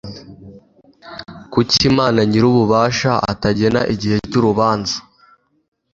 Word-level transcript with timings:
kuki 1.53 1.77
imana 1.91 2.19
nyirububasha 2.29 3.11
atagena 3.31 3.81
igihe 3.93 4.17
cy'urubanza 4.29 4.95